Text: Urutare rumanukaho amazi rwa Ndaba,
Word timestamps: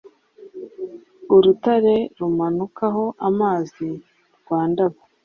Urutare 1.35 1.95
rumanukaho 2.17 3.03
amazi 3.29 3.89
rwa 4.39 4.59
Ndaba, 4.69 4.99